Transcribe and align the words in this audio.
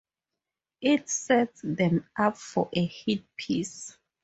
It 0.81 1.07
sets 1.09 1.61
them 1.63 2.09
up 2.17 2.35
for 2.35 2.69
a 2.73 2.87
hit 2.87 3.21
piece. 3.37 3.99